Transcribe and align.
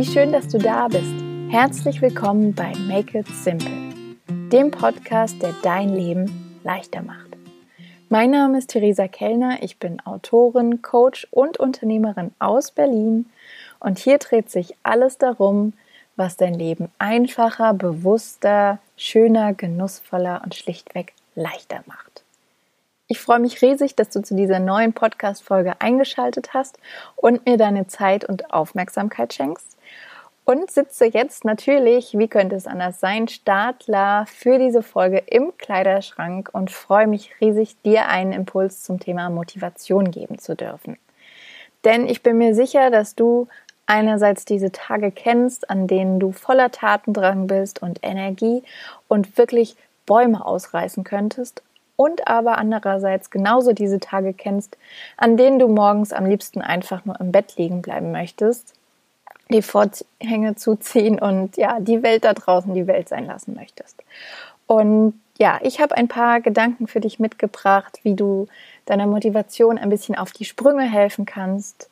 Wie 0.00 0.06
schön, 0.06 0.32
dass 0.32 0.48
du 0.48 0.56
da 0.56 0.88
bist. 0.88 1.12
Herzlich 1.50 2.00
willkommen 2.00 2.54
bei 2.54 2.72
Make 2.88 3.18
It 3.18 3.26
Simple, 3.26 3.92
dem 4.50 4.70
Podcast, 4.70 5.42
der 5.42 5.52
dein 5.62 5.90
Leben 5.90 6.58
leichter 6.64 7.02
macht. 7.02 7.36
Mein 8.08 8.30
Name 8.30 8.56
ist 8.56 8.70
Theresa 8.70 9.08
Kellner, 9.08 9.58
ich 9.60 9.76
bin 9.76 10.00
Autorin, 10.06 10.80
Coach 10.80 11.28
und 11.30 11.58
Unternehmerin 11.58 12.32
aus 12.38 12.70
Berlin 12.70 13.26
und 13.78 13.98
hier 13.98 14.16
dreht 14.16 14.50
sich 14.50 14.74
alles 14.82 15.18
darum, 15.18 15.74
was 16.16 16.38
dein 16.38 16.54
Leben 16.54 16.90
einfacher, 16.98 17.74
bewusster, 17.74 18.78
schöner, 18.96 19.52
genussvoller 19.52 20.40
und 20.42 20.54
schlichtweg 20.54 21.12
leichter 21.34 21.82
macht. 21.84 22.24
Ich 23.06 23.20
freue 23.20 23.40
mich 23.40 23.60
riesig, 23.60 23.96
dass 23.96 24.08
du 24.08 24.22
zu 24.22 24.34
dieser 24.34 24.60
neuen 24.60 24.94
Podcast-Folge 24.94 25.78
eingeschaltet 25.80 26.54
hast 26.54 26.78
und 27.16 27.44
mir 27.44 27.58
deine 27.58 27.86
Zeit 27.86 28.24
und 28.24 28.54
Aufmerksamkeit 28.54 29.34
schenkst. 29.34 29.76
Und 30.50 30.68
sitze 30.68 31.04
jetzt 31.04 31.44
natürlich, 31.44 32.18
wie 32.18 32.26
könnte 32.26 32.56
es 32.56 32.66
anders 32.66 32.98
sein, 32.98 33.28
Startler 33.28 34.24
für 34.26 34.58
diese 34.58 34.82
Folge 34.82 35.18
im 35.18 35.56
Kleiderschrank 35.56 36.50
und 36.52 36.72
freue 36.72 37.06
mich 37.06 37.30
riesig, 37.40 37.80
dir 37.82 38.08
einen 38.08 38.32
Impuls 38.32 38.82
zum 38.82 38.98
Thema 38.98 39.30
Motivation 39.30 40.10
geben 40.10 40.40
zu 40.40 40.56
dürfen. 40.56 40.98
Denn 41.84 42.08
ich 42.08 42.24
bin 42.24 42.36
mir 42.36 42.56
sicher, 42.56 42.90
dass 42.90 43.14
du 43.14 43.46
einerseits 43.86 44.44
diese 44.44 44.72
Tage 44.72 45.12
kennst, 45.12 45.70
an 45.70 45.86
denen 45.86 46.18
du 46.18 46.32
voller 46.32 46.72
Tatendrang 46.72 47.46
bist 47.46 47.80
und 47.80 48.00
Energie 48.02 48.64
und 49.06 49.38
wirklich 49.38 49.76
Bäume 50.04 50.44
ausreißen 50.44 51.04
könntest 51.04 51.62
und 51.94 52.26
aber 52.26 52.58
andererseits 52.58 53.30
genauso 53.30 53.72
diese 53.72 54.00
Tage 54.00 54.34
kennst, 54.34 54.76
an 55.16 55.36
denen 55.36 55.60
du 55.60 55.68
morgens 55.68 56.12
am 56.12 56.26
liebsten 56.26 56.60
einfach 56.60 57.04
nur 57.04 57.20
im 57.20 57.30
Bett 57.30 57.54
liegen 57.56 57.82
bleiben 57.82 58.10
möchtest, 58.10 58.74
die 59.50 59.62
Vorhänge 59.62 60.56
zuziehen 60.56 61.18
und 61.18 61.56
ja, 61.56 61.80
die 61.80 62.02
Welt 62.02 62.24
da 62.24 62.32
draußen 62.32 62.72
die 62.74 62.86
Welt 62.86 63.08
sein 63.08 63.26
lassen 63.26 63.54
möchtest. 63.54 64.02
Und 64.66 65.20
ja, 65.38 65.58
ich 65.62 65.80
habe 65.80 65.96
ein 65.96 66.08
paar 66.08 66.40
Gedanken 66.40 66.86
für 66.86 67.00
dich 67.00 67.18
mitgebracht, 67.18 67.98
wie 68.02 68.14
du 68.14 68.46
deiner 68.86 69.06
Motivation 69.06 69.78
ein 69.78 69.90
bisschen 69.90 70.16
auf 70.16 70.32
die 70.32 70.44
Sprünge 70.44 70.82
helfen 70.82 71.26
kannst, 71.26 71.88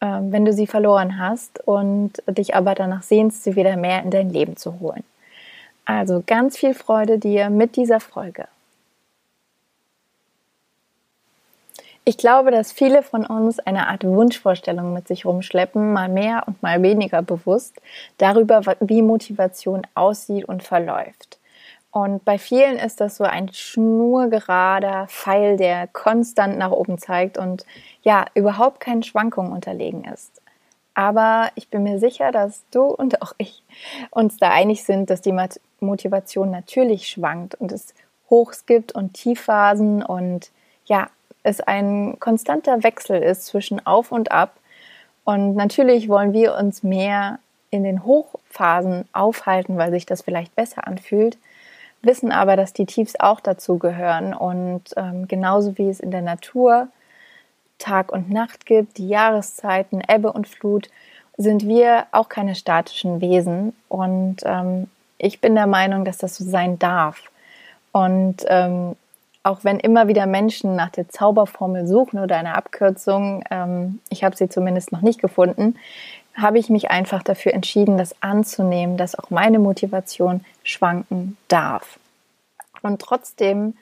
ähm, 0.00 0.32
wenn 0.32 0.44
du 0.44 0.52
sie 0.52 0.66
verloren 0.66 1.18
hast 1.18 1.66
und 1.66 2.22
dich 2.26 2.54
aber 2.54 2.74
danach 2.74 3.02
sehnst, 3.02 3.44
sie 3.44 3.56
wieder 3.56 3.76
mehr 3.76 4.02
in 4.02 4.10
dein 4.10 4.30
Leben 4.30 4.56
zu 4.56 4.80
holen. 4.80 5.04
Also 5.84 6.22
ganz 6.26 6.56
viel 6.56 6.74
Freude 6.74 7.18
dir 7.18 7.50
mit 7.50 7.76
dieser 7.76 8.00
Folge. 8.00 8.46
Ich 12.04 12.16
glaube, 12.16 12.50
dass 12.50 12.72
viele 12.72 13.02
von 13.02 13.26
uns 13.26 13.58
eine 13.58 13.88
Art 13.88 14.04
Wunschvorstellung 14.04 14.94
mit 14.94 15.06
sich 15.06 15.26
rumschleppen, 15.26 15.92
mal 15.92 16.08
mehr 16.08 16.44
und 16.46 16.62
mal 16.62 16.82
weniger 16.82 17.22
bewusst, 17.22 17.80
darüber, 18.18 18.62
wie 18.80 19.02
Motivation 19.02 19.86
aussieht 19.94 20.46
und 20.46 20.62
verläuft. 20.62 21.38
Und 21.92 22.24
bei 22.24 22.38
vielen 22.38 22.76
ist 22.78 23.00
das 23.00 23.16
so 23.16 23.24
ein 23.24 23.52
schnurgerader 23.52 25.08
Pfeil, 25.08 25.56
der 25.56 25.88
konstant 25.88 26.56
nach 26.56 26.70
oben 26.70 26.98
zeigt 26.98 27.36
und 27.36 27.66
ja, 28.02 28.26
überhaupt 28.34 28.80
keinen 28.80 29.02
Schwankungen 29.02 29.52
unterlegen 29.52 30.04
ist. 30.04 30.40
Aber 30.94 31.50
ich 31.56 31.68
bin 31.68 31.82
mir 31.82 31.98
sicher, 31.98 32.32
dass 32.32 32.64
du 32.70 32.82
und 32.84 33.22
auch 33.22 33.32
ich 33.38 33.62
uns 34.10 34.36
da 34.36 34.50
einig 34.50 34.84
sind, 34.84 35.10
dass 35.10 35.20
die 35.20 35.36
Motivation 35.80 36.50
natürlich 36.50 37.08
schwankt 37.08 37.56
und 37.56 37.72
es 37.72 37.94
Hochs 38.28 38.66
gibt 38.66 38.92
und 38.92 39.14
Tiefphasen 39.14 40.02
und 40.04 40.50
ja, 40.84 41.08
es 41.42 41.60
ein 41.60 42.18
konstanter 42.20 42.82
Wechsel 42.82 43.22
ist 43.22 43.46
zwischen 43.46 43.84
auf 43.86 44.12
und 44.12 44.32
ab. 44.32 44.56
Und 45.24 45.54
natürlich 45.54 46.08
wollen 46.08 46.32
wir 46.32 46.54
uns 46.56 46.82
mehr 46.82 47.38
in 47.70 47.84
den 47.84 48.04
Hochphasen 48.04 49.08
aufhalten, 49.12 49.78
weil 49.78 49.90
sich 49.90 50.06
das 50.06 50.22
vielleicht 50.22 50.54
besser 50.56 50.86
anfühlt, 50.86 51.38
wissen 52.02 52.32
aber, 52.32 52.56
dass 52.56 52.72
die 52.72 52.86
Tiefs 52.86 53.14
auch 53.18 53.40
dazu 53.40 53.78
gehören. 53.78 54.34
Und 54.34 54.82
ähm, 54.96 55.28
genauso 55.28 55.78
wie 55.78 55.88
es 55.88 56.00
in 56.00 56.10
der 56.10 56.22
Natur 56.22 56.88
Tag 57.78 58.12
und 58.12 58.30
Nacht 58.30 58.66
gibt, 58.66 58.98
die 58.98 59.08
Jahreszeiten, 59.08 60.02
Ebbe 60.06 60.32
und 60.32 60.48
Flut, 60.48 60.88
sind 61.36 61.66
wir 61.66 62.06
auch 62.12 62.28
keine 62.28 62.54
statischen 62.54 63.20
Wesen. 63.20 63.74
Und 63.88 64.38
ähm, 64.44 64.88
ich 65.16 65.40
bin 65.40 65.54
der 65.54 65.66
Meinung, 65.66 66.04
dass 66.04 66.18
das 66.18 66.36
so 66.36 66.44
sein 66.44 66.78
darf. 66.78 67.22
Und 67.92 68.44
ähm, 68.48 68.96
auch 69.42 69.64
wenn 69.64 69.80
immer 69.80 70.08
wieder 70.08 70.26
Menschen 70.26 70.76
nach 70.76 70.90
der 70.90 71.08
Zauberformel 71.08 71.86
suchen 71.86 72.18
oder 72.18 72.36
einer 72.36 72.56
Abkürzung, 72.56 73.42
ähm, 73.50 74.00
ich 74.10 74.22
habe 74.22 74.36
sie 74.36 74.48
zumindest 74.48 74.92
noch 74.92 75.00
nicht 75.00 75.20
gefunden, 75.20 75.76
habe 76.34 76.58
ich 76.58 76.68
mich 76.68 76.90
einfach 76.90 77.22
dafür 77.22 77.54
entschieden, 77.54 77.98
das 77.98 78.14
anzunehmen, 78.22 78.96
dass 78.96 79.18
auch 79.18 79.30
meine 79.30 79.58
Motivation 79.58 80.44
schwanken 80.62 81.36
darf. 81.48 81.98
Und 82.82 83.00
trotzdem 83.00 83.74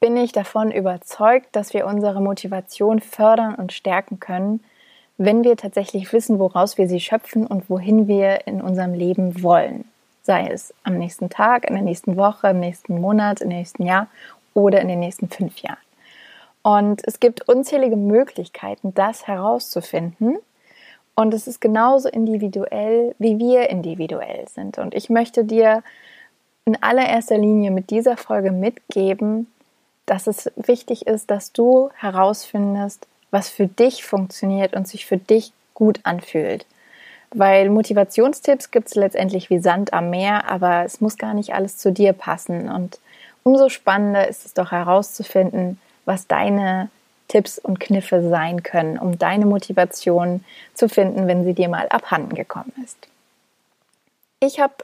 bin 0.00 0.16
ich 0.16 0.32
davon 0.32 0.70
überzeugt, 0.70 1.48
dass 1.52 1.74
wir 1.74 1.86
unsere 1.86 2.20
Motivation 2.20 3.00
fördern 3.00 3.54
und 3.54 3.72
stärken 3.72 4.20
können, 4.20 4.60
wenn 5.18 5.44
wir 5.44 5.56
tatsächlich 5.56 6.12
wissen, 6.12 6.38
woraus 6.38 6.76
wir 6.76 6.88
sie 6.88 7.00
schöpfen 7.00 7.46
und 7.46 7.70
wohin 7.70 8.06
wir 8.06 8.46
in 8.46 8.60
unserem 8.60 8.92
Leben 8.92 9.42
wollen. 9.42 9.86
Sei 10.22 10.48
es 10.48 10.74
am 10.82 10.98
nächsten 10.98 11.30
Tag, 11.30 11.66
in 11.66 11.74
der 11.74 11.84
nächsten 11.84 12.16
Woche, 12.16 12.48
im 12.48 12.60
nächsten 12.60 13.00
Monat, 13.00 13.40
im 13.40 13.48
nächsten 13.48 13.84
Jahr 13.84 14.08
oder 14.56 14.80
in 14.80 14.88
den 14.88 15.00
nächsten 15.00 15.28
fünf 15.28 15.58
Jahren. 15.58 15.76
Und 16.62 17.06
es 17.06 17.20
gibt 17.20 17.48
unzählige 17.48 17.94
Möglichkeiten, 17.94 18.92
das 18.94 19.28
herauszufinden. 19.28 20.38
Und 21.14 21.32
es 21.32 21.46
ist 21.46 21.60
genauso 21.60 22.08
individuell, 22.08 23.14
wie 23.18 23.38
wir 23.38 23.70
individuell 23.70 24.48
sind. 24.48 24.78
Und 24.78 24.94
ich 24.94 25.08
möchte 25.08 25.44
dir 25.44 25.82
in 26.64 26.82
allererster 26.82 27.38
Linie 27.38 27.70
mit 27.70 27.90
dieser 27.90 28.16
Folge 28.16 28.50
mitgeben, 28.50 29.46
dass 30.06 30.26
es 30.26 30.50
wichtig 30.56 31.06
ist, 31.06 31.30
dass 31.30 31.52
du 31.52 31.90
herausfindest, 31.94 33.06
was 33.30 33.48
für 33.48 33.66
dich 33.66 34.04
funktioniert 34.04 34.74
und 34.74 34.88
sich 34.88 35.06
für 35.06 35.18
dich 35.18 35.52
gut 35.74 36.00
anfühlt. 36.02 36.66
Weil 37.30 37.70
Motivationstipps 37.70 38.70
gibt 38.70 38.88
es 38.88 38.94
letztendlich 38.94 39.50
wie 39.50 39.58
Sand 39.58 39.92
am 39.92 40.10
Meer, 40.10 40.48
aber 40.48 40.84
es 40.84 41.00
muss 41.00 41.18
gar 41.18 41.34
nicht 41.34 41.54
alles 41.54 41.76
zu 41.76 41.92
dir 41.92 42.12
passen. 42.12 42.68
Und 42.68 42.98
umso 43.46 43.68
spannender 43.68 44.26
ist 44.26 44.44
es 44.44 44.54
doch 44.54 44.72
herauszufinden, 44.72 45.80
was 46.04 46.26
deine 46.26 46.90
Tipps 47.28 47.60
und 47.60 47.78
Kniffe 47.78 48.28
sein 48.28 48.64
können, 48.64 48.98
um 48.98 49.18
deine 49.18 49.46
Motivation 49.46 50.44
zu 50.74 50.88
finden, 50.88 51.28
wenn 51.28 51.44
sie 51.44 51.54
dir 51.54 51.68
mal 51.68 51.88
abhanden 51.88 52.34
gekommen 52.34 52.72
ist. 52.84 52.98
Ich 54.40 54.58
habe 54.58 54.74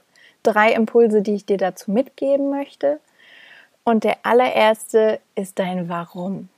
drei 0.45 0.73
Impulse, 0.75 1.23
die 1.23 1.35
ich 1.35 1.45
dir 1.45 1.57
dazu 1.57 1.91
mitgeben 1.91 2.51
möchte. 2.51 3.01
Und 3.83 4.05
der 4.05 4.19
allererste 4.23 5.19
ist 5.35 5.59
dein 5.59 5.89
Warum. 5.89 6.49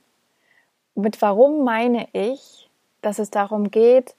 Mit 0.93 1.23
Warum 1.23 1.63
meine 1.63 2.07
ich, 2.13 2.69
dass 3.01 3.17
es 3.17 3.31
darum 3.31 3.71
geht, 3.71 4.13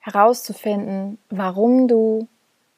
herauszufinden, 0.00 1.18
warum 1.28 1.86
du 1.86 2.26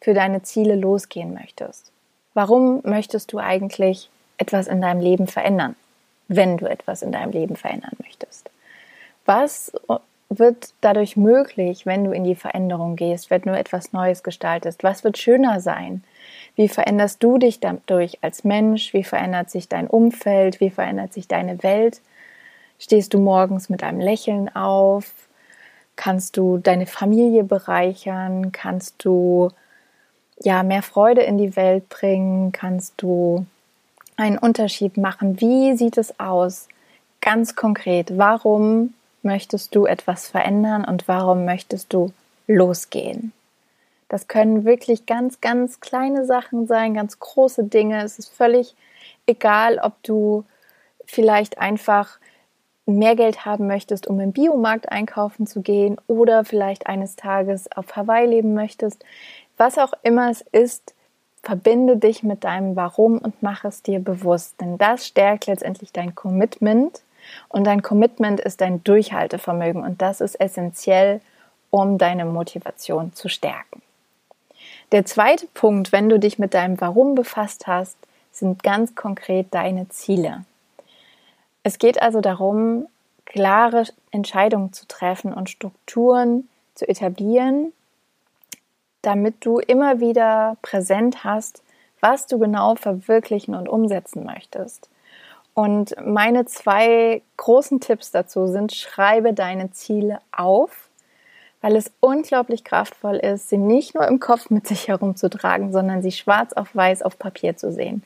für 0.02 0.12
deine 0.12 0.42
Ziele 0.42 0.76
losgehen 0.76 1.32
möchtest. 1.32 1.90
Warum 2.34 2.82
möchtest 2.84 3.32
du 3.32 3.38
eigentlich 3.38 4.10
etwas 4.42 4.66
in 4.66 4.80
deinem 4.80 5.00
Leben 5.00 5.28
verändern, 5.28 5.76
wenn 6.28 6.56
du 6.56 6.66
etwas 6.66 7.03
in 7.03 7.12
deinem 7.12 7.30
Leben 7.30 7.56
verändern 7.56 7.97
möchtest? 8.03 8.50
Was 9.25 9.72
wird 10.28 10.72
dadurch 10.80 11.16
möglich, 11.16 11.86
wenn 11.86 12.04
du 12.04 12.10
in 12.12 12.25
die 12.25 12.34
Veränderung 12.34 12.97
gehst, 12.97 13.31
wenn 13.31 13.42
du 13.42 13.56
etwas 13.56 13.92
Neues 13.92 14.22
gestaltest? 14.22 14.82
Was 14.82 15.04
wird 15.04 15.19
schöner 15.19 15.60
sein? 15.60 16.02
Wie 16.56 16.69
veränderst 16.69 17.22
du 17.22 17.38
dich 17.38 17.60
dadurch 17.60 18.19
als 18.22 18.44
Mensch? 18.44 18.92
Wie 18.92 19.04
verändert 19.04 19.50
sich 19.50 19.69
dein 19.69 19.86
Umfeld? 19.86 20.60
Wie 20.60 20.70
verändert 20.70 21.12
sich 21.12 21.28
deine 21.28 21.62
Welt? 21.62 22.00
Stehst 22.78 23.14
du 23.14 23.20
morgens 23.20 23.69
mit 23.69 23.82
einem 23.82 24.00
Lächeln 24.00 24.55
auf? 24.55 25.12
Kannst 25.96 26.37
du 26.37 26.58
deine 26.58 26.87
Familie 26.87 27.44
bereichern? 27.44 28.50
Kannst 28.50 29.05
du 29.05 29.50
ja 30.40 30.62
mehr 30.62 30.82
Freude 30.82 31.22
in 31.22 31.38
die 31.38 31.55
Welt 31.55 31.88
bringen? 31.88 32.50
Kannst 32.50 32.94
du 32.96 33.46
einen 34.22 34.38
Unterschied 34.38 34.96
machen? 34.96 35.40
Wie 35.40 35.76
sieht 35.76 35.98
es 35.98 36.20
aus? 36.20 36.69
Ganz 37.20 37.56
konkret, 37.56 38.16
warum 38.16 38.94
möchtest 39.22 39.74
du 39.74 39.84
etwas 39.84 40.28
verändern 40.28 40.84
und 40.84 41.08
warum 41.08 41.44
möchtest 41.44 41.92
du 41.92 42.12
losgehen? 42.46 43.32
Das 44.08 44.28
können 44.28 44.64
wirklich 44.64 45.06
ganz, 45.06 45.40
ganz 45.40 45.80
kleine 45.80 46.24
Sachen 46.24 46.69
sein, 46.69 46.94
ganz 46.94 47.19
große 47.19 47.64
Dinge. 47.64 48.04
Es 48.04 48.20
ist 48.20 48.28
völlig 48.28 48.76
egal, 49.26 49.80
ob 49.82 50.00
du 50.04 50.44
vielleicht 51.04 51.58
einfach 51.58 52.18
mehr 52.86 53.16
Geld 53.16 53.44
haben 53.44 53.66
möchtest, 53.66 54.06
um 54.06 54.20
im 54.20 54.32
Biomarkt 54.32 54.92
einkaufen 54.92 55.48
zu 55.48 55.62
gehen 55.62 55.96
oder 56.06 56.44
vielleicht 56.44 56.86
eines 56.86 57.16
Tages 57.16 57.70
auf 57.72 57.96
Hawaii 57.96 58.26
leben 58.26 58.54
möchtest. 58.54 59.04
Was 59.56 59.78
auch 59.78 59.94
immer 60.02 60.30
es 60.30 60.42
ist, 60.52 60.94
verbinde 61.42 61.96
dich 61.96 62.22
mit 62.22 62.44
deinem 62.44 62.76
Warum 62.76 63.18
und 63.18 63.42
mach 63.42 63.64
es 63.64 63.82
dir 63.82 63.98
bewusst, 63.98 64.60
denn 64.60 64.78
das 64.78 65.06
stärkt 65.06 65.46
letztendlich 65.46 65.92
dein 65.92 66.14
Commitment 66.14 67.02
und 67.48 67.64
dein 67.64 67.82
Commitment 67.82 68.40
ist 68.40 68.60
dein 68.60 68.82
Durchhaltevermögen 68.84 69.82
und 69.82 70.02
das 70.02 70.20
ist 70.20 70.40
essentiell, 70.40 71.20
um 71.70 71.98
deine 71.98 72.24
Motivation 72.24 73.12
zu 73.14 73.28
stärken. 73.28 73.82
Der 74.92 75.06
zweite 75.06 75.46
Punkt, 75.54 75.90
wenn 75.90 76.08
du 76.08 76.18
dich 76.18 76.38
mit 76.38 76.54
deinem 76.54 76.80
Warum 76.80 77.14
befasst 77.14 77.66
hast, 77.66 77.96
sind 78.30 78.62
ganz 78.62 78.94
konkret 78.94 79.46
deine 79.50 79.88
Ziele. 79.88 80.44
Es 81.62 81.78
geht 81.78 82.02
also 82.02 82.20
darum, 82.20 82.86
klare 83.24 83.84
Entscheidungen 84.10 84.72
zu 84.72 84.86
treffen 84.86 85.32
und 85.32 85.48
Strukturen 85.48 86.48
zu 86.74 86.88
etablieren, 86.88 87.72
damit 89.02 89.44
du 89.44 89.58
immer 89.58 90.00
wieder 90.00 90.56
präsent 90.62 91.25
hast, 91.25 91.62
was 92.00 92.26
du 92.26 92.38
genau 92.38 92.75
verwirklichen 92.75 93.54
und 93.54 93.69
umsetzen 93.69 94.25
möchtest. 94.25 94.88
Und 95.54 95.94
meine 96.04 96.46
zwei 96.46 97.22
großen 97.37 97.81
Tipps 97.81 98.10
dazu 98.10 98.46
sind, 98.46 98.72
schreibe 98.72 99.34
deine 99.34 99.70
Ziele 99.70 100.20
auf, 100.32 100.88
weil 101.60 101.76
es 101.76 101.93
unglaublich 102.00 102.64
kraftvoll 102.64 103.16
ist, 103.16 103.49
sie 103.49 103.58
nicht 103.58 103.94
nur 103.94 104.06
im 104.08 104.19
Kopf 104.19 104.50
mit 104.50 104.66
sich 104.66 104.88
herumzutragen, 104.88 105.72
sondern 105.72 106.02
sie 106.02 106.12
schwarz 106.12 106.52
auf 106.54 106.75
weiß 106.75 107.02
auf 107.02 107.19
Papier 107.19 107.56
zu 107.56 107.72
sehen. 107.72 108.02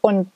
Und 0.00 0.30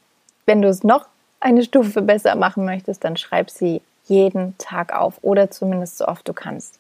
wenn 0.47 0.63
du 0.63 0.69
es 0.69 0.85
noch 0.85 1.07
eine 1.41 1.63
Stufe 1.63 2.01
besser 2.03 2.37
machen 2.37 2.65
möchtest, 2.65 3.05
dann 3.05 3.17
schreib 3.17 3.51
sie 3.51 3.83
jeden 4.05 4.57
Tag 4.59 4.95
auf 4.95 5.19
oder 5.23 5.51
zumindest 5.51 5.99
so 5.99 6.07
oft 6.07 6.27
du 6.29 6.33
kannst. 6.33 6.79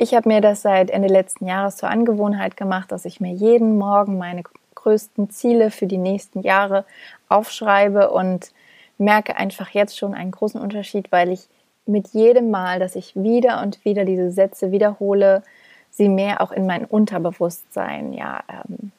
Ich 0.00 0.14
habe 0.14 0.28
mir 0.28 0.40
das 0.40 0.62
seit 0.62 0.90
Ende 0.90 1.08
letzten 1.08 1.44
Jahres 1.44 1.76
zur 1.76 1.90
Angewohnheit 1.90 2.56
gemacht, 2.56 2.92
dass 2.92 3.04
ich 3.04 3.20
mir 3.20 3.32
jeden 3.32 3.78
Morgen 3.78 4.16
meine 4.16 4.44
größten 4.76 5.28
Ziele 5.30 5.72
für 5.72 5.88
die 5.88 5.98
nächsten 5.98 6.42
Jahre 6.42 6.84
aufschreibe 7.28 8.10
und 8.10 8.52
merke 8.96 9.36
einfach 9.36 9.70
jetzt 9.70 9.98
schon 9.98 10.14
einen 10.14 10.30
großen 10.30 10.60
Unterschied, 10.60 11.10
weil 11.10 11.32
ich 11.32 11.48
mit 11.84 12.08
jedem 12.08 12.52
Mal, 12.52 12.78
dass 12.78 12.94
ich 12.94 13.16
wieder 13.16 13.60
und 13.60 13.84
wieder 13.84 14.04
diese 14.04 14.30
Sätze 14.30 14.70
wiederhole, 14.70 15.42
sie 15.90 16.08
mehr 16.08 16.42
auch 16.42 16.52
in 16.52 16.64
mein 16.64 16.84
Unterbewusstsein 16.84 18.12
ja 18.12 18.44
ähm, 18.48 18.92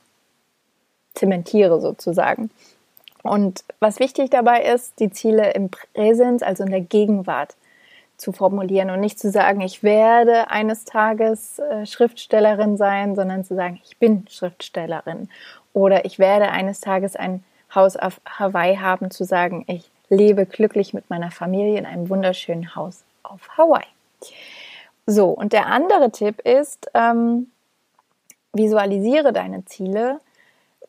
zementiere 1.13 1.79
sozusagen. 1.79 2.51
Und 3.23 3.63
was 3.79 4.01
wichtig 4.01 4.31
dabei 4.31 4.63
ist, 4.63 4.99
die 4.99 5.11
Ziele 5.11 5.53
im 5.53 5.69
Präsens, 5.69 6.43
also 6.43 6.65
in 6.65 6.71
der 6.71 6.81
Gegenwart, 6.81 7.55
zu 8.19 8.31
formulieren 8.31 8.89
und 8.89 8.99
nicht 8.99 9.19
zu 9.19 9.31
sagen, 9.31 9.61
ich 9.61 9.81
werde 9.81 10.49
eines 10.51 10.85
Tages 10.85 11.59
äh, 11.59 11.85
Schriftstellerin 11.85 12.77
sein, 12.77 13.15
sondern 13.15 13.43
zu 13.43 13.55
sagen, 13.55 13.79
ich 13.83 13.97
bin 13.97 14.25
Schriftstellerin 14.29 15.29
oder 15.73 16.05
ich 16.05 16.19
werde 16.19 16.49
eines 16.49 16.81
Tages 16.81 17.15
ein 17.15 17.43
Haus 17.73 17.95
auf 17.95 18.19
Hawaii 18.25 18.77
haben, 18.77 19.11
zu 19.11 19.23
sagen, 19.23 19.63
ich 19.67 19.89
lebe 20.09 20.45
glücklich 20.45 20.93
mit 20.93 21.09
meiner 21.09 21.31
Familie 21.31 21.77
in 21.77 21.85
einem 21.85 22.09
wunderschönen 22.09 22.75
Haus 22.75 23.03
auf 23.23 23.57
Hawaii. 23.57 23.85
So, 25.05 25.29
und 25.29 25.53
der 25.53 25.67
andere 25.67 26.11
Tipp 26.11 26.41
ist, 26.41 26.89
ähm, 26.93 27.47
visualisiere 28.53 29.33
deine 29.33 29.65
Ziele 29.65 30.19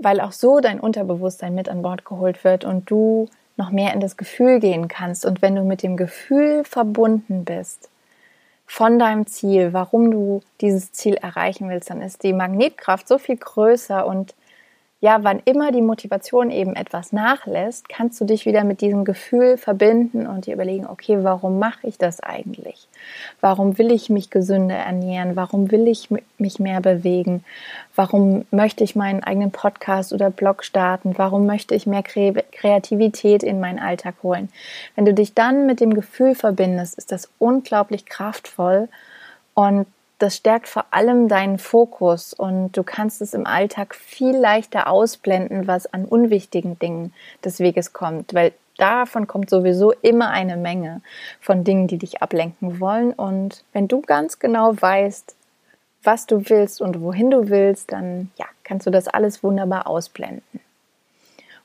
weil 0.03 0.21
auch 0.21 0.32
so 0.32 0.61
dein 0.61 0.81
Unterbewusstsein 0.81 1.55
mit 1.55 1.69
an 1.69 1.82
Bord 1.82 2.05
geholt 2.05 2.43
wird 2.43 2.65
und 2.65 2.91
du 2.91 3.29
noch 3.61 3.71
mehr 3.71 3.93
in 3.93 4.01
das 4.01 4.17
Gefühl 4.17 4.59
gehen 4.59 4.89
kannst. 4.89 5.25
Und 5.25 5.43
wenn 5.43 5.55
du 5.55 5.62
mit 5.62 5.83
dem 5.83 5.97
Gefühl 5.97 6.65
verbunden 6.65 7.45
bist 7.45 7.91
von 8.67 8.99
deinem 8.99 9.27
Ziel, 9.27 9.73
warum 9.73 10.11
du 10.11 10.43
dieses 10.61 10.93
Ziel 10.93 11.15
erreichen 11.15 11.69
willst, 11.69 11.91
dann 11.91 12.01
ist 12.01 12.23
die 12.23 12.33
Magnetkraft 12.33 13.07
so 13.07 13.19
viel 13.19 13.37
größer 13.37 14.07
und 14.07 14.35
ja, 15.02 15.25
wann 15.25 15.41
immer 15.47 15.73
die 15.73 15.81
Motivation 15.81 16.50
eben 16.50 16.76
etwas 16.76 17.11
nachlässt, 17.11 17.88
kannst 17.88 18.20
du 18.20 18.26
dich 18.26 18.44
wieder 18.44 18.64
mit 18.64 18.82
diesem 18.82 19.06
Gefühl 19.06 19.56
verbinden 19.56 20.26
und 20.26 20.44
dir 20.44 20.52
überlegen, 20.52 20.87
okay, 20.87 21.19
warum 21.23 21.58
mache 21.58 21.87
ich 21.87 21.97
das 21.97 22.20
eigentlich? 22.20 22.87
Warum 23.41 23.79
will 23.79 23.93
ich 23.93 24.11
mich 24.11 24.29
gesünder 24.29 24.76
ernähren? 24.76 25.37
Warum 25.37 25.70
will 25.70 25.88
ich 25.88 26.11
mich 26.37 26.58
mehr 26.58 26.82
bewegen? 26.82 27.44
Warum 27.97 28.44
möchte 28.50 28.85
ich 28.85 28.94
meinen 28.94 29.25
eigenen 29.25 29.52
Podcast 29.52 30.12
oder 30.12 30.29
Blog 30.29 30.64
starten? 30.64 31.14
Warum 31.17 31.46
möchte 31.46 31.75
ich 31.75 31.87
mehr 31.87 32.03
Kreativität 32.03 33.43
in 33.43 33.58
meinen 33.58 33.79
Alltag 33.79 34.17
holen? 34.23 34.50
Wenn 34.96 35.06
du 35.06 35.14
dich 35.14 35.32
dann 35.32 35.64
mit 35.64 35.81
dem 35.81 35.94
Gefühl 35.94 36.35
verbindest, 36.35 36.99
ist 36.99 37.11
das 37.11 37.31
unglaublich 37.38 38.05
kraftvoll 38.05 38.88
und 39.55 39.87
das 40.20 40.37
stärkt 40.37 40.69
vor 40.69 40.84
allem 40.90 41.28
deinen 41.28 41.58
Fokus 41.58 42.34
und 42.34 42.76
du 42.76 42.82
kannst 42.82 43.22
es 43.22 43.32
im 43.32 43.46
Alltag 43.46 43.94
viel 43.94 44.37
leichter 44.37 44.87
ausblenden, 44.87 45.67
was 45.67 45.93
an 45.93 46.05
unwichtigen 46.05 46.78
Dingen 46.78 47.14
des 47.43 47.58
Weges 47.58 47.94
kommt, 47.94 48.34
weil 48.34 48.52
davon 48.76 49.26
kommt 49.26 49.49
sowieso 49.49 49.93
immer 49.93 50.28
eine 50.28 50.58
Menge 50.58 51.00
von 51.40 51.64
Dingen, 51.64 51.87
die 51.87 51.96
dich 51.96 52.22
ablenken 52.22 52.81
wollen. 52.81 53.14
Und 53.14 53.64
wenn 53.72 53.88
du 53.88 54.02
ganz 54.02 54.38
genau 54.38 54.75
weißt, 54.78 55.34
was 56.02 56.26
du 56.26 56.50
willst 56.50 56.82
und 56.82 57.00
wohin 57.00 57.31
du 57.31 57.49
willst, 57.49 57.90
dann 57.90 58.31
ja, 58.38 58.46
kannst 58.62 58.87
du 58.87 58.90
das 58.90 59.08
alles 59.08 59.43
wunderbar 59.43 59.87
ausblenden. 59.87 60.61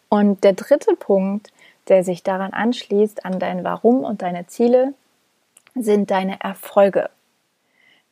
Und 0.08 0.46
der 0.46 0.54
dritte 0.54 0.96
Punkt, 0.96 1.52
der 1.90 2.06
sich 2.06 2.24
daran 2.24 2.54
anschließt, 2.54 3.26
an 3.26 3.38
dein 3.38 3.66
Warum 3.66 4.06
und 4.06 4.22
deine 4.22 4.48
Ziele, 4.48 4.94
sind 5.76 6.10
deine 6.10 6.40
Erfolge. 6.40 7.10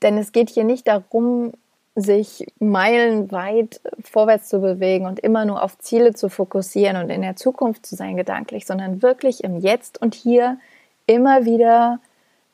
Denn 0.03 0.17
es 0.17 0.31
geht 0.31 0.49
hier 0.49 0.63
nicht 0.63 0.87
darum, 0.87 1.53
sich 1.95 2.45
meilenweit 2.59 3.79
vorwärts 4.03 4.49
zu 4.49 4.59
bewegen 4.59 5.05
und 5.05 5.19
immer 5.19 5.45
nur 5.45 5.63
auf 5.63 5.77
Ziele 5.77 6.13
zu 6.13 6.29
fokussieren 6.29 6.97
und 6.97 7.09
in 7.09 7.21
der 7.21 7.35
Zukunft 7.35 7.85
zu 7.85 7.95
sein 7.95 8.17
gedanklich, 8.17 8.65
sondern 8.65 9.01
wirklich 9.01 9.43
im 9.43 9.59
Jetzt 9.59 10.01
und 10.01 10.15
Hier 10.15 10.57
immer 11.05 11.45
wieder 11.45 11.99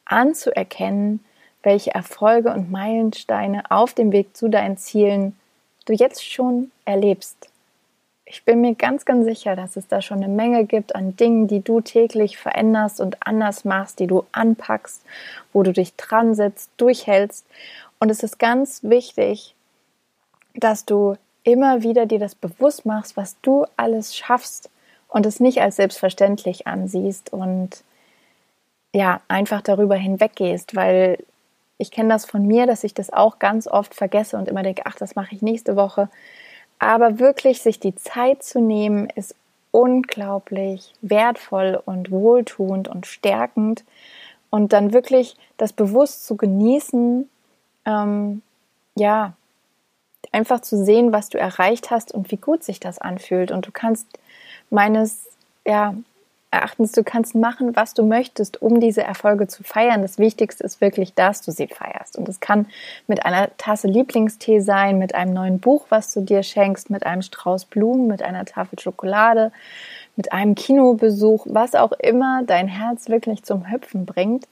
anzuerkennen, 0.06 1.24
welche 1.63 1.92
Erfolge 1.92 2.51
und 2.51 2.72
Meilensteine 2.72 3.63
auf 3.69 3.94
dem 3.94 4.12
Weg 4.12 4.36
zu 4.36 4.50
deinen 4.50 4.78
Zielen 4.78 5.36
du 5.90 5.94
jetzt 5.94 6.24
schon 6.24 6.72
erlebst 6.86 7.49
ich 8.31 8.46
bin 8.46 8.62
mir 8.62 8.76
ganz, 8.76 9.06
ganz 9.06 9.26
sicher, 9.26 9.56
dass 9.56 9.76
es 9.76 9.88
da 9.88 10.04
schon 10.04 10.18
eine 10.18 10.31
Menge 10.31 10.66
gibt 10.66 10.96
an 10.96 11.16
Dingen, 11.16 11.48
die 11.48 11.62
du 11.62 11.81
täglich 11.81 12.38
veränderst 12.38 13.02
und 13.02 13.18
anders 13.26 13.66
machst, 13.66 14.00
die 14.00 14.06
du 14.06 14.24
anpackst, 14.31 15.04
wo 15.52 15.64
du 15.64 15.74
dich 15.74 15.96
dran 15.96 16.36
setzt, 16.36 16.70
durchhältst. 16.78 17.44
Und 18.00 18.12
es 18.12 18.22
ist 18.22 18.38
ganz 18.38 18.84
wichtig, 18.84 19.56
dass 20.54 20.86
du 20.86 21.16
immer 21.44 21.81
wieder 21.81 22.06
dir 22.06 22.20
das 22.20 22.36
bewusst 22.36 22.86
machst, 22.86 23.18
was 23.18 23.36
du 23.42 23.66
alles 23.78 24.16
schaffst 24.16 24.70
und 25.08 25.25
es 25.25 25.40
nicht 25.40 25.62
als 25.62 25.78
selbstverständlich 25.78 26.68
ansiehst 26.68 27.34
und 27.34 27.84
ja, 28.94 29.22
einfach 29.28 29.62
darüber 29.62 29.96
hinweggehst, 29.96 30.75
weil 30.75 31.18
ich 31.80 31.89
kenne 31.89 32.10
das 32.10 32.25
von 32.25 32.46
mir, 32.46 32.68
dass 32.68 32.84
ich 32.84 32.94
das 32.94 33.12
auch 33.12 33.39
ganz 33.39 33.65
oft 33.68 33.96
vergesse 33.96 34.38
und 34.38 34.48
immer 34.48 34.62
denke, 34.62 34.84
ach, 34.86 34.96
das 34.96 35.15
mache 35.15 35.34
ich 35.34 35.42
nächste 35.42 35.75
Woche. 35.75 36.10
Aber 36.79 37.19
wirklich 37.19 37.62
sich 37.62 37.79
die 37.79 37.95
Zeit 37.95 38.41
zu 38.43 38.62
nehmen, 38.62 39.09
ist 39.15 39.36
unglaublich 39.71 40.93
wertvoll 41.01 41.81
und 41.86 42.09
wohltuend 42.09 42.88
und 42.88 43.05
stärkend. 43.05 43.83
Und 44.50 44.74
dann 44.74 44.93
wirklich 44.93 45.36
das 45.57 45.74
bewusst 45.74 46.25
zu 46.25 46.36
genießen, 46.36 47.29
ähm, 47.86 48.41
ja, 48.95 49.33
einfach 50.31 50.62
zu 50.62 50.83
sehen, 50.83 51.12
was 51.12 51.29
du 51.29 51.38
erreicht 51.38 51.91
hast 51.91 52.13
und 52.13 52.31
wie 52.31 52.38
gut 52.38 52.63
sich 52.63 52.79
das 52.79 53.00
anfühlt. 53.00 53.51
Und 53.51 53.67
du 53.67 53.71
kannst 53.71 54.07
meines, 54.69 55.27
ja, 55.65 55.93
Erachtens, 56.51 56.94
du 56.94 57.03
kannst 57.03 57.36
machen, 57.36 57.75
was 57.75 57.94
du 57.94 58.03
möchtest, 58.03 58.60
um 58.60 58.79
diese 58.79 59.03
Erfolge 59.03 59.48
zu 59.48 59.63
feiern. 59.63 60.01
Das 60.01 60.18
Wichtigste 60.18 60.63
ist 60.63 60.82
wirklich, 60.82 61.13
dass 61.13 61.41
du 61.41 61.51
sie 61.51 61.68
feierst. 61.68 62.18
Und 62.18 62.27
es 62.27 62.39
kann 62.39 62.65
mit 63.06 63.24
einer 63.24 63.56
Tasse 63.58 63.88
Lieblingstee 63.88 64.60
sein, 64.60 64.98
mit 64.98 65.13
einem 65.13 65.34
neuen 65.34 65.60
Buch, 65.60 65.86
was 65.89 66.12
du 66.12 66.22
dir 66.22 66.41
schenkst, 66.41 66.89
mit 66.89 67.06
einem 67.06 67.22
Strauß 67.22 67.65
Blumen, 67.65 68.08
mit 68.08 68.24
einer 68.24 68.46
Tafel 68.46 68.79
Schokolade, 68.79 69.51
mit 70.15 70.32
einem 70.32 70.56
Kinobesuch, 70.56 71.46
was 71.48 71.75
auch 71.75 71.91
immer 71.91 72.41
dein 72.44 72.68
Herz 72.68 73.10
wirklich 73.10 73.44
zum 73.44 73.70
Hüpfen 73.72 74.08
bringt. 74.08 74.48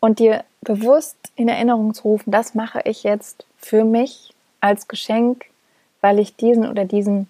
Und 0.00 0.18
dir 0.18 0.44
bewusst 0.60 1.16
in 1.34 1.48
Erinnerung 1.48 1.94
zu 1.94 2.02
rufen, 2.02 2.30
das 2.30 2.54
mache 2.54 2.82
ich 2.84 3.04
jetzt 3.04 3.46
für 3.56 3.84
mich 3.84 4.34
als 4.60 4.86
Geschenk, 4.86 5.46
weil 6.02 6.18
ich 6.18 6.36
diesen 6.36 6.68
oder 6.68 6.84
diesen 6.84 7.26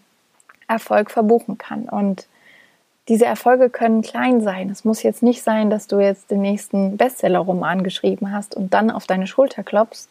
Erfolg 0.66 1.12
verbuchen 1.12 1.56
kann. 1.56 1.88
Und 1.88 2.26
diese 3.08 3.24
Erfolge 3.24 3.70
können 3.70 4.02
klein 4.02 4.40
sein. 4.40 4.68
Es 4.68 4.84
muss 4.84 5.02
jetzt 5.02 5.22
nicht 5.22 5.42
sein, 5.42 5.70
dass 5.70 5.86
du 5.86 6.00
jetzt 6.00 6.30
den 6.30 6.40
nächsten 6.40 6.96
Bestseller-Roman 6.96 7.84
geschrieben 7.84 8.32
hast 8.32 8.56
und 8.56 8.74
dann 8.74 8.90
auf 8.90 9.06
deine 9.06 9.28
Schulter 9.28 9.62
klopfst, 9.62 10.08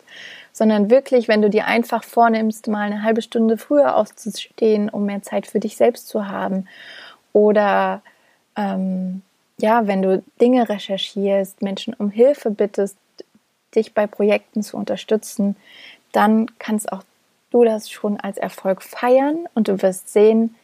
sondern 0.54 0.90
wirklich, 0.90 1.28
wenn 1.28 1.42
du 1.42 1.50
dir 1.50 1.66
einfach 1.66 2.04
vornimmst, 2.06 2.68
mal 2.68 2.84
eine 2.84 3.04
halbe 3.04 3.22
Stunde 3.22 3.58
früher 3.58 3.98
aufzustehen, 3.98 4.90
um 4.90 5.06
mehr 5.06 5.22
Zeit 5.24 5.46
für 5.46 5.60
dich 5.60 5.76
selbst 5.76 6.08
zu 6.08 6.30
haben. 6.30 6.68
Oder 7.34 8.02
ähm, 8.56 9.22
ja, 9.58 9.88
wenn 9.88 10.02
du 10.02 10.24
Dinge 10.40 10.70
recherchierst, 10.70 11.62
Menschen 11.62 11.94
um 11.94 12.10
Hilfe 12.10 12.50
bittest, 12.50 12.98
dich 13.76 13.94
bei 13.94 14.08
Projekten 14.08 14.64
zu 14.64 14.78
unterstützen, 14.78 15.58
dann 16.14 16.48
kannst 16.60 16.90
auch 16.94 17.04
du 17.52 17.66
das 17.66 17.90
schon 17.90 18.20
als 18.22 18.38
Erfolg 18.38 18.82
feiern 18.82 19.48
und 19.54 19.68
du 19.68 19.82
wirst 19.82 20.14
sehen, 20.14 20.56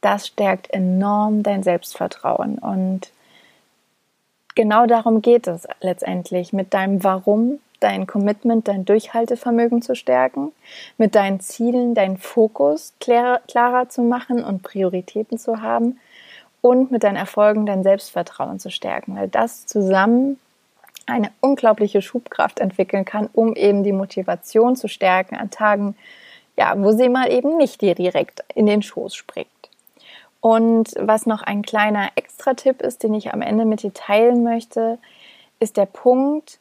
das 0.00 0.26
stärkt 0.26 0.70
enorm 0.70 1.42
dein 1.42 1.62
Selbstvertrauen. 1.62 2.58
Und 2.58 3.10
genau 4.54 4.86
darum 4.86 5.22
geht 5.22 5.46
es 5.46 5.66
letztendlich, 5.80 6.52
mit 6.52 6.74
deinem 6.74 7.02
Warum 7.04 7.58
dein 7.80 8.06
Commitment, 8.06 8.66
dein 8.66 8.84
Durchhaltevermögen 8.84 9.82
zu 9.82 9.94
stärken, 9.94 10.52
mit 10.96 11.14
deinen 11.14 11.40
Zielen 11.40 11.94
deinen 11.94 12.18
Fokus 12.18 12.92
klarer, 13.00 13.40
klarer 13.46 13.88
zu 13.88 14.02
machen 14.02 14.42
und 14.42 14.62
Prioritäten 14.62 15.38
zu 15.38 15.62
haben 15.62 16.00
und 16.60 16.90
mit 16.90 17.04
deinen 17.04 17.16
Erfolgen 17.16 17.66
dein 17.66 17.82
Selbstvertrauen 17.82 18.58
zu 18.58 18.70
stärken, 18.70 19.16
weil 19.16 19.28
das 19.28 19.66
zusammen 19.66 20.38
eine 21.06 21.30
unglaubliche 21.40 22.02
Schubkraft 22.02 22.60
entwickeln 22.60 23.04
kann, 23.04 23.30
um 23.32 23.54
eben 23.54 23.82
die 23.82 23.92
Motivation 23.92 24.76
zu 24.76 24.88
stärken 24.88 25.36
an 25.36 25.50
Tagen, 25.50 25.96
ja, 26.56 26.74
wo 26.76 26.92
sie 26.92 27.08
mal 27.08 27.30
eben 27.32 27.56
nicht 27.56 27.80
dir 27.80 27.94
direkt 27.94 28.44
in 28.54 28.66
den 28.66 28.82
Schoß 28.82 29.14
springt. 29.14 29.48
Und 30.40 30.94
was 30.98 31.26
noch 31.26 31.42
ein 31.42 31.62
kleiner 31.62 32.10
Extra-Tipp 32.14 32.80
ist, 32.80 33.02
den 33.02 33.14
ich 33.14 33.32
am 33.32 33.42
Ende 33.42 33.64
mit 33.64 33.82
dir 33.82 33.92
teilen 33.92 34.44
möchte, 34.44 34.98
ist 35.58 35.76
der 35.76 35.86
Punkt, 35.86 36.60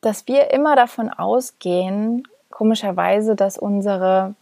dass 0.00 0.26
wir 0.26 0.50
immer 0.50 0.74
davon 0.74 1.10
ausgehen, 1.10 2.26
komischerweise, 2.50 3.36
dass 3.36 3.56
unsere 3.56 4.34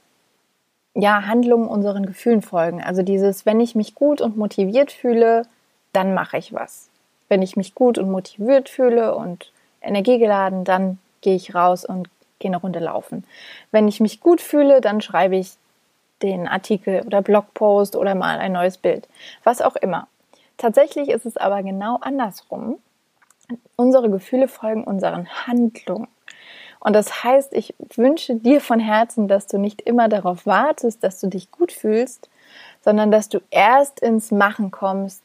ja, 0.94 1.26
Handlungen 1.26 1.68
unseren 1.68 2.06
Gefühlen 2.06 2.42
folgen. 2.42 2.82
Also 2.82 3.02
dieses, 3.02 3.46
wenn 3.46 3.60
ich 3.60 3.74
mich 3.74 3.94
gut 3.94 4.20
und 4.20 4.36
motiviert 4.36 4.90
fühle, 4.90 5.46
dann 5.92 6.14
mache 6.14 6.38
ich 6.38 6.52
was. 6.52 6.88
Wenn 7.28 7.42
ich 7.42 7.56
mich 7.56 7.74
gut 7.74 7.98
und 7.98 8.10
motiviert 8.10 8.68
fühle 8.68 9.14
und 9.14 9.52
energiegeladen, 9.82 10.64
dann 10.64 10.98
gehe 11.20 11.36
ich 11.36 11.54
raus 11.54 11.84
und 11.84 12.08
gehe 12.38 12.50
eine 12.50 12.56
Runde 12.56 12.80
laufen. 12.80 13.24
Wenn 13.70 13.86
ich 13.86 14.00
mich 14.00 14.20
gut 14.20 14.40
fühle, 14.40 14.80
dann 14.80 15.00
schreibe 15.00 15.36
ich 15.36 15.52
den 16.22 16.48
Artikel 16.48 17.02
oder 17.06 17.22
Blogpost 17.22 17.96
oder 17.96 18.14
mal 18.14 18.38
ein 18.38 18.52
neues 18.52 18.78
Bild. 18.78 19.08
Was 19.44 19.62
auch 19.62 19.76
immer. 19.76 20.08
Tatsächlich 20.56 21.08
ist 21.08 21.26
es 21.26 21.36
aber 21.36 21.62
genau 21.62 21.96
andersrum. 22.00 22.78
Unsere 23.76 24.10
Gefühle 24.10 24.46
folgen 24.46 24.84
unseren 24.84 25.28
Handlungen. 25.46 26.08
Und 26.80 26.94
das 26.94 27.24
heißt, 27.24 27.52
ich 27.52 27.74
wünsche 27.94 28.36
dir 28.36 28.60
von 28.60 28.80
Herzen, 28.80 29.28
dass 29.28 29.46
du 29.46 29.58
nicht 29.58 29.82
immer 29.82 30.08
darauf 30.08 30.46
wartest, 30.46 31.04
dass 31.04 31.20
du 31.20 31.28
dich 31.28 31.50
gut 31.50 31.72
fühlst, 31.72 32.30
sondern 32.82 33.10
dass 33.10 33.28
du 33.28 33.40
erst 33.50 34.00
ins 34.00 34.30
Machen 34.30 34.70
kommst 34.70 35.22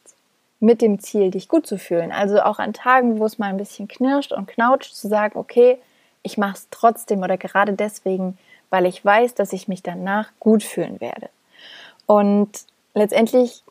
mit 0.60 0.82
dem 0.82 0.98
Ziel, 0.98 1.30
dich 1.30 1.48
gut 1.48 1.66
zu 1.66 1.78
fühlen. 1.78 2.12
Also 2.12 2.40
auch 2.42 2.58
an 2.58 2.72
Tagen, 2.72 3.18
wo 3.18 3.26
es 3.26 3.38
mal 3.38 3.48
ein 3.48 3.56
bisschen 3.56 3.88
knirscht 3.88 4.32
und 4.32 4.48
knautscht, 4.48 4.94
zu 4.94 5.08
sagen, 5.08 5.38
okay, 5.38 5.78
ich 6.22 6.38
mache 6.38 6.54
es 6.54 6.68
trotzdem 6.70 7.22
oder 7.22 7.36
gerade 7.36 7.72
deswegen, 7.72 8.38
weil 8.70 8.86
ich 8.86 9.04
weiß, 9.04 9.34
dass 9.34 9.52
ich 9.52 9.68
mich 9.68 9.82
danach 9.82 10.30
gut 10.40 10.62
fühlen 10.62 11.00
werde. 11.00 11.28
Und 12.06 12.50
letztendlich 12.94 13.62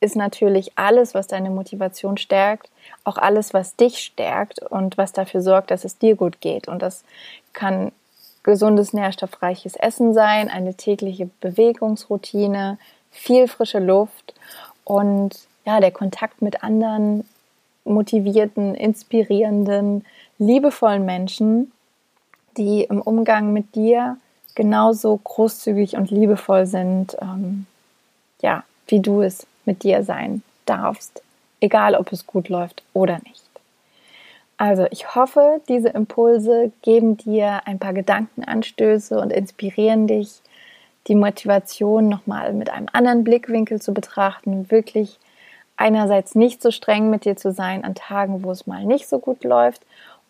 ist 0.00 0.16
natürlich 0.16 0.72
alles, 0.76 1.14
was 1.14 1.26
deine 1.26 1.50
Motivation 1.50 2.16
stärkt, 2.16 2.70
auch 3.04 3.16
alles, 3.16 3.52
was 3.52 3.76
dich 3.76 3.98
stärkt 3.98 4.60
und 4.62 4.96
was 4.96 5.12
dafür 5.12 5.42
sorgt, 5.42 5.70
dass 5.70 5.84
es 5.84 5.98
dir 5.98 6.14
gut 6.14 6.40
geht. 6.40 6.68
Und 6.68 6.82
das 6.82 7.04
kann 7.52 7.92
gesundes, 8.44 8.92
nährstoffreiches 8.92 9.74
Essen 9.76 10.14
sein, 10.14 10.48
eine 10.48 10.74
tägliche 10.74 11.28
Bewegungsroutine, 11.40 12.78
viel 13.10 13.48
frische 13.48 13.80
Luft 13.80 14.34
und 14.84 15.36
ja, 15.66 15.80
der 15.80 15.90
Kontakt 15.90 16.40
mit 16.40 16.62
anderen 16.62 17.28
motivierten, 17.84 18.74
inspirierenden, 18.74 20.04
liebevollen 20.38 21.04
Menschen, 21.04 21.72
die 22.56 22.84
im 22.84 23.00
Umgang 23.00 23.52
mit 23.52 23.74
dir 23.74 24.16
genauso 24.54 25.16
großzügig 25.16 25.96
und 25.96 26.10
liebevoll 26.10 26.66
sind, 26.66 27.16
ähm, 27.20 27.66
ja, 28.40 28.64
wie 28.86 29.00
du 29.00 29.22
es 29.22 29.46
mit 29.64 29.82
dir 29.82 30.02
sein 30.02 30.42
darfst, 30.66 31.22
egal 31.60 31.94
ob 31.94 32.12
es 32.12 32.26
gut 32.26 32.48
läuft 32.48 32.82
oder 32.92 33.18
nicht. 33.24 33.48
Also 34.56 34.86
ich 34.90 35.14
hoffe, 35.14 35.60
diese 35.68 35.90
Impulse 35.90 36.72
geben 36.82 37.16
dir 37.16 37.60
ein 37.66 37.78
paar 37.78 37.92
Gedankenanstöße 37.92 39.18
und 39.18 39.32
inspirieren 39.32 40.08
dich, 40.08 40.40
die 41.06 41.14
Motivation 41.14 42.08
nochmal 42.08 42.52
mit 42.52 42.68
einem 42.68 42.88
anderen 42.92 43.24
Blickwinkel 43.24 43.80
zu 43.80 43.94
betrachten, 43.94 44.70
wirklich 44.70 45.18
einerseits 45.76 46.34
nicht 46.34 46.60
so 46.60 46.70
streng 46.70 47.08
mit 47.08 47.24
dir 47.24 47.36
zu 47.36 47.52
sein 47.52 47.84
an 47.84 47.94
Tagen, 47.94 48.42
wo 48.42 48.50
es 48.50 48.66
mal 48.66 48.84
nicht 48.84 49.08
so 49.08 49.18
gut 49.20 49.44
läuft 49.44 49.82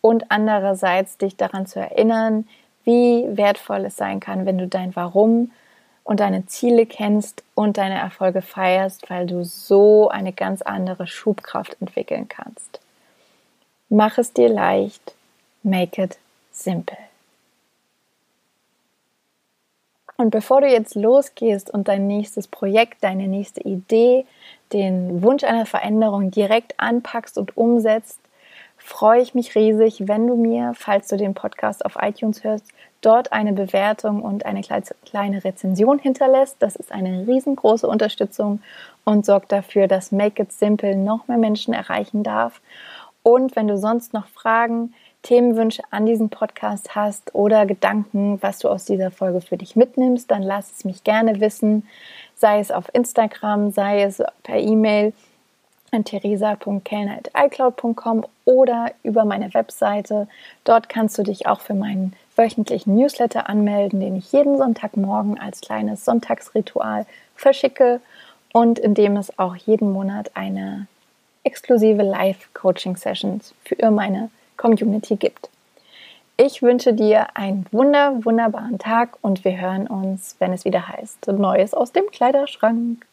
und 0.02 0.30
andererseits 0.30 1.16
dich 1.16 1.36
daran 1.36 1.66
zu 1.66 1.80
erinnern, 1.80 2.46
wie 2.88 3.36
wertvoll 3.36 3.84
es 3.84 3.96
sein 3.96 4.18
kann, 4.18 4.46
wenn 4.46 4.56
du 4.56 4.66
dein 4.66 4.96
Warum 4.96 5.50
und 6.04 6.20
deine 6.20 6.46
Ziele 6.46 6.86
kennst 6.86 7.44
und 7.54 7.76
deine 7.76 7.98
Erfolge 7.98 8.40
feierst, 8.40 9.10
weil 9.10 9.26
du 9.26 9.44
so 9.44 10.08
eine 10.08 10.32
ganz 10.32 10.62
andere 10.62 11.06
Schubkraft 11.06 11.76
entwickeln 11.82 12.28
kannst. 12.28 12.80
Mach 13.90 14.16
es 14.16 14.32
dir 14.32 14.48
leicht, 14.48 15.14
make 15.62 16.02
it 16.02 16.16
simple. 16.50 16.96
Und 20.16 20.30
bevor 20.30 20.62
du 20.62 20.68
jetzt 20.68 20.94
losgehst 20.94 21.68
und 21.68 21.88
dein 21.88 22.06
nächstes 22.06 22.48
Projekt, 22.48 23.04
deine 23.04 23.28
nächste 23.28 23.60
Idee, 23.60 24.24
den 24.72 25.22
Wunsch 25.22 25.44
einer 25.44 25.66
Veränderung 25.66 26.30
direkt 26.30 26.80
anpackst 26.80 27.36
und 27.36 27.54
umsetzt, 27.58 28.18
freue 28.88 29.20
ich 29.20 29.34
mich 29.34 29.54
riesig, 29.54 30.08
wenn 30.08 30.26
du 30.26 30.34
mir, 30.34 30.72
falls 30.74 31.08
du 31.08 31.18
den 31.18 31.34
Podcast 31.34 31.84
auf 31.84 31.96
iTunes 32.00 32.42
hörst, 32.42 32.64
dort 33.02 33.32
eine 33.32 33.52
Bewertung 33.52 34.22
und 34.22 34.46
eine 34.46 34.62
kleine 34.62 35.44
Rezension 35.44 35.98
hinterlässt. 35.98 36.56
Das 36.60 36.74
ist 36.74 36.90
eine 36.90 37.26
riesengroße 37.26 37.86
Unterstützung 37.86 38.60
und 39.04 39.26
sorgt 39.26 39.52
dafür, 39.52 39.88
dass 39.88 40.10
Make 40.10 40.42
It 40.42 40.52
Simple 40.52 40.96
noch 40.96 41.28
mehr 41.28 41.36
Menschen 41.36 41.74
erreichen 41.74 42.22
darf. 42.22 42.62
Und 43.22 43.54
wenn 43.56 43.68
du 43.68 43.76
sonst 43.76 44.14
noch 44.14 44.26
Fragen, 44.26 44.94
Themenwünsche 45.22 45.82
an 45.90 46.06
diesen 46.06 46.30
Podcast 46.30 46.94
hast 46.94 47.34
oder 47.34 47.66
Gedanken, 47.66 48.38
was 48.40 48.58
du 48.58 48.68
aus 48.68 48.86
dieser 48.86 49.10
Folge 49.10 49.42
für 49.42 49.58
dich 49.58 49.76
mitnimmst, 49.76 50.30
dann 50.30 50.42
lass 50.42 50.72
es 50.72 50.84
mich 50.86 51.04
gerne 51.04 51.40
wissen, 51.40 51.86
sei 52.36 52.58
es 52.60 52.70
auf 52.70 52.86
Instagram, 52.94 53.70
sei 53.70 54.02
es 54.02 54.22
per 54.42 54.56
E-Mail 54.56 55.12
an 55.92 56.04
theresa.kellner.icloud.com 56.04 58.26
oder 58.44 58.92
über 59.02 59.24
meine 59.24 59.52
Webseite. 59.54 60.28
Dort 60.64 60.88
kannst 60.88 61.18
du 61.18 61.22
dich 61.22 61.46
auch 61.46 61.60
für 61.60 61.74
meinen 61.74 62.14
wöchentlichen 62.36 62.94
Newsletter 62.94 63.48
anmelden, 63.48 64.00
den 64.00 64.16
ich 64.16 64.32
jeden 64.32 64.56
Sonntagmorgen 64.56 65.38
als 65.38 65.60
kleines 65.60 66.04
Sonntagsritual 66.04 67.06
verschicke 67.34 68.00
und 68.52 68.78
in 68.78 68.94
dem 68.94 69.16
es 69.16 69.38
auch 69.38 69.56
jeden 69.56 69.92
Monat 69.92 70.30
eine 70.34 70.86
exklusive 71.44 72.02
Live-Coaching-Session 72.02 73.40
für 73.64 73.90
meine 73.90 74.30
Community 74.56 75.16
gibt. 75.16 75.48
Ich 76.36 76.62
wünsche 76.62 76.92
dir 76.92 77.36
einen 77.36 77.66
wunder, 77.72 78.24
wunderbaren 78.24 78.78
Tag 78.78 79.18
und 79.22 79.44
wir 79.44 79.60
hören 79.60 79.88
uns, 79.88 80.36
wenn 80.38 80.52
es 80.52 80.64
wieder 80.64 80.86
heißt, 80.86 81.26
Neues 81.26 81.74
aus 81.74 81.90
dem 81.90 82.08
Kleiderschrank. 82.12 83.07